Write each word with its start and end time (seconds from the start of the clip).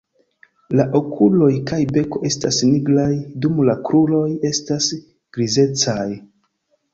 La 0.77 0.85
okuloj 0.99 1.49
kaj 1.71 1.79
beko 1.97 2.21
estas 2.29 2.57
nigraj, 2.69 3.11
dum 3.45 3.61
la 3.69 3.77
kruroj 3.91 4.25
estas 4.51 4.89
grizecaj. 5.39 6.09